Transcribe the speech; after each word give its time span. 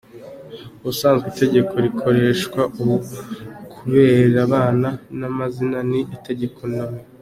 Ubusanzwe 0.79 1.25
itegeko 1.33 1.73
rikoreshwa 1.85 2.61
ubu 2.79 2.95
ku 3.71 3.81
birebana 3.91 4.89
n’amazina 5.19 5.79
ni 5.89 6.01
itegeko 6.15 6.59
No. 6.73 6.85